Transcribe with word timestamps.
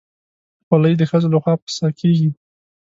خولۍ 0.65 0.93
د 0.97 1.01
ښځو 1.09 1.27
لخوا 1.33 1.53
پسه 1.63 1.87
کېږي. 1.99 2.29